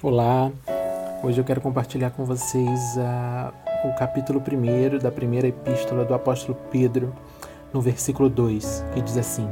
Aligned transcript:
Olá, 0.00 0.52
hoje 1.24 1.40
eu 1.40 1.44
quero 1.44 1.60
compartilhar 1.60 2.10
com 2.10 2.24
vocês 2.24 2.96
uh, 2.96 3.52
o 3.88 3.96
capítulo 3.98 4.40
1 4.40 4.98
da 4.98 5.10
primeira 5.10 5.48
epístola 5.48 6.04
do 6.04 6.14
apóstolo 6.14 6.56
Pedro, 6.70 7.12
no 7.72 7.80
versículo 7.80 8.28
2, 8.28 8.84
que 8.94 9.00
diz 9.00 9.18
assim: 9.18 9.48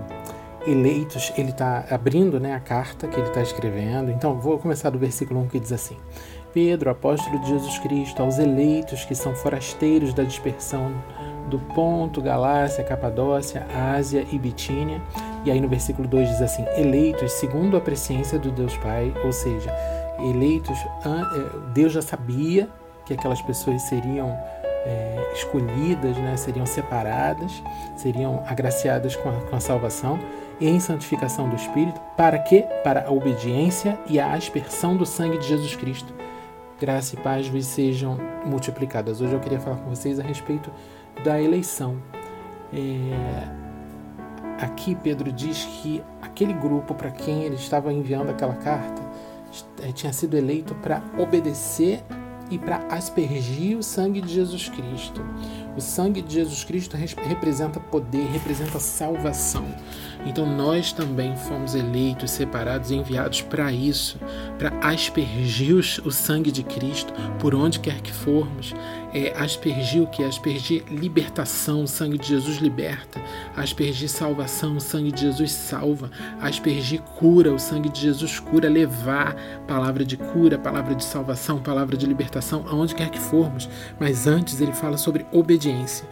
Eleitos, 0.64 1.32
ele 1.36 1.50
está 1.50 1.84
abrindo 1.90 2.38
né, 2.38 2.54
a 2.54 2.60
carta 2.60 3.08
que 3.08 3.18
ele 3.18 3.26
está 3.26 3.42
escrevendo, 3.42 4.12
então 4.12 4.38
vou 4.38 4.56
começar 4.56 4.88
do 4.90 5.00
versículo 5.00 5.40
1 5.40 5.48
que 5.48 5.58
diz 5.58 5.72
assim: 5.72 5.96
Pedro, 6.54 6.90
apóstolo 6.90 7.40
de 7.40 7.48
Jesus 7.48 7.80
Cristo, 7.80 8.22
aos 8.22 8.38
eleitos 8.38 9.04
que 9.04 9.16
são 9.16 9.34
forasteiros 9.34 10.14
da 10.14 10.22
dispersão 10.22 10.92
do 11.50 11.58
Ponto, 11.58 12.22
Galácia, 12.22 12.84
Capadócia, 12.84 13.66
Ásia 13.74 14.24
e 14.30 14.38
Bitínia. 14.38 15.02
E 15.44 15.50
aí 15.50 15.60
no 15.60 15.68
versículo 15.68 16.06
2 16.06 16.28
diz 16.28 16.40
assim: 16.40 16.64
eleitos 16.76 17.32
segundo 17.32 17.76
a 17.76 17.80
presciência 17.80 18.38
do 18.38 18.52
Deus 18.52 18.76
Pai, 18.76 19.12
ou 19.24 19.32
seja, 19.32 19.74
eleitos, 20.18 20.78
é, 20.78 21.72
Deus 21.72 21.92
já 21.92 22.02
sabia 22.02 22.68
que 23.04 23.14
aquelas 23.14 23.40
pessoas 23.42 23.82
seriam 23.82 24.28
é, 24.86 25.32
escolhidas, 25.34 26.16
né, 26.16 26.36
seriam 26.36 26.64
separadas, 26.64 27.62
seriam 27.96 28.42
agraciadas 28.46 29.16
com 29.16 29.28
a, 29.28 29.32
com 29.32 29.56
a 29.56 29.60
salvação 29.60 30.18
em 30.60 30.80
santificação 30.80 31.48
do 31.48 31.56
Espírito. 31.56 32.00
Para 32.16 32.38
quê? 32.38 32.64
Para 32.82 33.06
a 33.06 33.10
obediência 33.10 33.98
e 34.06 34.18
a 34.18 34.32
aspersão 34.32 34.96
do 34.96 35.04
sangue 35.04 35.38
de 35.38 35.46
Jesus 35.46 35.74
Cristo. 35.76 36.14
Graça 36.80 37.14
e 37.14 37.18
paz 37.18 37.48
vos 37.48 37.66
sejam 37.66 38.18
multiplicadas. 38.44 39.20
Hoje 39.20 39.32
eu 39.32 39.40
queria 39.40 39.60
falar 39.60 39.76
com 39.76 39.90
vocês 39.90 40.20
a 40.20 40.22
respeito 40.22 40.70
da 41.24 41.40
eleição. 41.40 41.96
É, 42.72 44.64
aqui 44.64 44.94
Pedro 44.94 45.32
diz 45.32 45.64
que 45.64 46.02
aquele 46.20 46.52
grupo 46.52 46.94
para 46.94 47.10
quem 47.10 47.44
ele 47.44 47.56
estava 47.56 47.92
enviando 47.92 48.30
aquela 48.30 48.54
carta 48.54 49.02
tinha 49.94 50.12
sido 50.12 50.36
eleito 50.36 50.74
para 50.76 51.02
obedecer 51.18 52.02
e 52.50 52.58
para 52.58 52.78
aspergir 52.88 53.76
o 53.76 53.82
sangue 53.82 54.20
de 54.20 54.32
Jesus 54.32 54.68
Cristo. 54.68 55.24
O 55.76 55.80
sangue 55.80 56.22
de 56.22 56.34
Jesus 56.34 56.64
Cristo 56.64 56.96
representa 56.96 57.78
poder, 57.78 58.26
representa 58.28 58.78
salvação. 58.80 59.66
Então 60.24 60.46
nós 60.46 60.92
também 60.92 61.36
fomos 61.36 61.74
eleitos, 61.74 62.30
separados, 62.30 62.90
enviados 62.90 63.42
para 63.42 63.70
isso, 63.70 64.18
para 64.58 64.70
aspergir 64.80 65.76
o 65.76 66.10
sangue 66.10 66.50
de 66.50 66.62
Cristo 66.62 67.12
por 67.38 67.54
onde 67.54 67.78
quer 67.78 68.00
que 68.00 68.12
formos. 68.12 68.74
É, 69.14 69.32
aspergir 69.34 70.02
o 70.02 70.06
que? 70.06 70.22
Aspergir 70.22 70.84
libertação, 70.90 71.84
o 71.84 71.88
sangue 71.88 72.18
de 72.18 72.28
Jesus 72.28 72.58
liberta. 72.58 73.18
Aspergir 73.56 74.10
salvação, 74.10 74.76
o 74.76 74.80
sangue 74.80 75.10
de 75.10 75.22
Jesus 75.22 75.52
salva. 75.52 76.10
Aspergir 76.40 77.00
cura, 77.00 77.50
o 77.50 77.58
sangue 77.58 77.88
de 77.88 78.00
Jesus 78.00 78.38
cura. 78.38 78.68
Levar 78.68 79.34
palavra 79.66 80.04
de 80.04 80.18
cura, 80.18 80.58
palavra 80.58 80.94
de 80.94 81.02
salvação, 81.02 81.58
palavra 81.58 81.96
de 81.96 82.04
libertação, 82.04 82.35
aonde 82.68 82.94
quer 82.94 83.10
que 83.10 83.18
formos. 83.18 83.68
Mas 83.98 84.26
antes 84.26 84.60
ele 84.60 84.72
fala 84.72 84.96
sobre 84.96 85.26
obediência. 85.32 86.06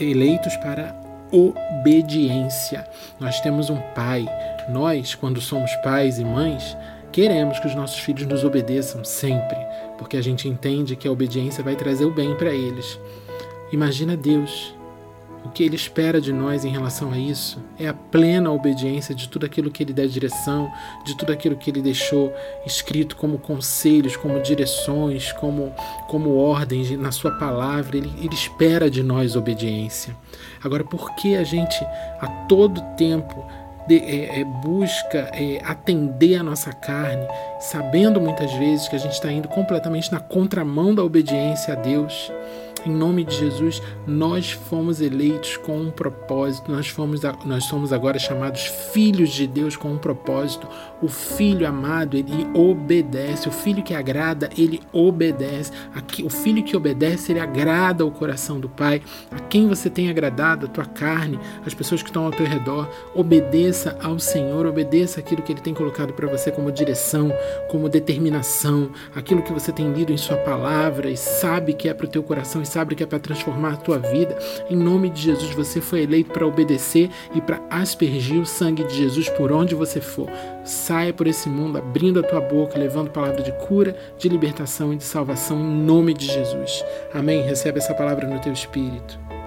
Eleitos 0.00 0.56
para 0.56 0.94
obediência. 1.30 2.86
Nós 3.20 3.40
temos 3.40 3.70
um 3.70 3.80
pai. 3.94 4.26
Nós, 4.68 5.14
quando 5.14 5.40
somos 5.40 5.74
pais 5.76 6.18
e 6.18 6.24
mães, 6.24 6.76
queremos 7.12 7.58
que 7.58 7.66
os 7.66 7.74
nossos 7.74 7.98
filhos 8.00 8.26
nos 8.26 8.44
obedeçam 8.44 9.04
sempre, 9.04 9.58
porque 9.96 10.16
a 10.16 10.22
gente 10.22 10.48
entende 10.48 10.96
que 10.96 11.08
a 11.08 11.12
obediência 11.12 11.64
vai 11.64 11.76
trazer 11.76 12.04
o 12.04 12.14
bem 12.14 12.34
para 12.36 12.52
eles. 12.52 12.98
Imagina 13.72 14.16
Deus 14.16 14.77
o 15.44 15.48
que 15.48 15.62
ele 15.62 15.76
espera 15.76 16.20
de 16.20 16.32
nós 16.32 16.64
em 16.64 16.70
relação 16.70 17.12
a 17.12 17.18
isso 17.18 17.62
é 17.78 17.88
a 17.88 17.94
plena 17.94 18.50
obediência 18.50 19.14
de 19.14 19.28
tudo 19.28 19.46
aquilo 19.46 19.70
que 19.70 19.82
ele 19.82 19.92
dá 19.92 20.04
direção, 20.04 20.70
de 21.04 21.16
tudo 21.16 21.32
aquilo 21.32 21.56
que 21.56 21.70
ele 21.70 21.80
deixou 21.80 22.32
escrito 22.66 23.16
como 23.16 23.38
conselhos, 23.38 24.16
como 24.16 24.40
direções, 24.40 25.32
como, 25.32 25.72
como 26.08 26.36
ordens 26.36 26.90
na 26.98 27.12
sua 27.12 27.32
palavra. 27.32 27.96
Ele, 27.96 28.12
ele 28.18 28.34
espera 28.34 28.90
de 28.90 29.02
nós 29.02 29.36
obediência. 29.36 30.16
Agora, 30.62 30.84
por 30.84 31.14
que 31.14 31.36
a 31.36 31.44
gente 31.44 31.82
a 32.20 32.26
todo 32.48 32.80
tempo 32.96 33.46
de, 33.88 33.96
é, 33.96 34.40
é, 34.40 34.44
busca 34.44 35.30
é, 35.32 35.62
atender 35.64 36.36
a 36.36 36.42
nossa 36.42 36.72
carne, 36.72 37.26
sabendo 37.58 38.20
muitas 38.20 38.52
vezes 38.52 38.86
que 38.86 38.94
a 38.94 38.98
gente 38.98 39.14
está 39.14 39.32
indo 39.32 39.48
completamente 39.48 40.12
na 40.12 40.20
contramão 40.20 40.94
da 40.94 41.02
obediência 41.02 41.72
a 41.72 41.76
Deus? 41.76 42.30
Em 42.88 42.94
nome 42.94 43.22
de 43.22 43.34
Jesus, 43.34 43.82
nós 44.06 44.52
fomos 44.52 45.02
eleitos 45.02 45.58
com 45.58 45.78
um 45.78 45.90
propósito, 45.90 46.72
nós, 46.72 46.88
fomos, 46.88 47.20
nós 47.44 47.64
somos 47.64 47.92
agora 47.92 48.18
chamados 48.18 48.62
filhos 48.62 49.28
de 49.28 49.46
Deus 49.46 49.76
com 49.76 49.92
um 49.92 49.98
propósito. 49.98 50.66
O 51.02 51.06
filho 51.06 51.68
amado, 51.68 52.16
ele 52.16 52.46
obedece, 52.54 53.46
o 53.46 53.52
filho 53.52 53.82
que 53.82 53.92
agrada, 53.92 54.48
ele 54.56 54.80
obedece. 54.90 55.70
O 56.24 56.30
filho 56.30 56.62
que 56.62 56.74
obedece, 56.74 57.30
ele 57.30 57.40
agrada 57.40 58.06
o 58.06 58.10
coração 58.10 58.58
do 58.58 58.70
Pai. 58.70 59.02
A 59.30 59.38
quem 59.38 59.68
você 59.68 59.90
tem 59.90 60.08
agradado, 60.08 60.64
a 60.64 60.68
tua 60.70 60.86
carne, 60.86 61.38
as 61.66 61.74
pessoas 61.74 62.02
que 62.02 62.08
estão 62.08 62.24
ao 62.24 62.30
teu 62.30 62.46
redor, 62.46 62.88
obedeça 63.14 63.98
ao 64.02 64.18
Senhor, 64.18 64.64
obedeça 64.64 65.20
aquilo 65.20 65.42
que 65.42 65.52
ele 65.52 65.60
tem 65.60 65.74
colocado 65.74 66.14
para 66.14 66.26
você 66.26 66.50
como 66.50 66.72
direção, 66.72 67.30
como 67.68 67.86
determinação, 67.86 68.90
aquilo 69.14 69.42
que 69.42 69.52
você 69.52 69.72
tem 69.72 69.92
lido 69.92 70.10
em 70.10 70.16
Sua 70.16 70.38
palavra 70.38 71.10
e 71.10 71.18
sabe 71.18 71.74
que 71.74 71.86
é 71.86 71.92
para 71.92 72.06
o 72.06 72.08
teu 72.08 72.22
coração 72.22 72.62
sabe 72.78 72.94
que 72.94 73.02
é 73.02 73.06
para 73.06 73.18
transformar 73.18 73.72
a 73.72 73.76
tua 73.76 73.98
vida. 73.98 74.38
Em 74.70 74.76
nome 74.76 75.10
de 75.10 75.22
Jesus, 75.22 75.52
você 75.52 75.80
foi 75.80 76.02
eleito 76.02 76.30
para 76.30 76.46
obedecer 76.46 77.10
e 77.34 77.40
para 77.40 77.60
aspergir 77.68 78.40
o 78.40 78.46
sangue 78.46 78.84
de 78.84 78.94
Jesus 78.94 79.28
por 79.30 79.50
onde 79.50 79.74
você 79.74 80.00
for. 80.00 80.28
Saia 80.64 81.12
por 81.12 81.26
esse 81.26 81.48
mundo 81.48 81.78
abrindo 81.78 82.20
a 82.20 82.22
tua 82.22 82.40
boca, 82.40 82.78
levando 82.78 83.10
palavra 83.10 83.42
de 83.42 83.50
cura, 83.66 83.96
de 84.16 84.28
libertação 84.28 84.92
e 84.92 84.96
de 84.96 85.04
salvação 85.04 85.58
em 85.58 85.84
nome 85.84 86.14
de 86.14 86.26
Jesus. 86.26 86.84
Amém. 87.12 87.42
Recebe 87.42 87.78
essa 87.78 87.94
palavra 87.94 88.28
no 88.28 88.38
teu 88.40 88.52
espírito. 88.52 89.37